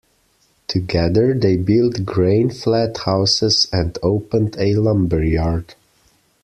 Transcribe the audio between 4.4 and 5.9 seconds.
a lumberyard.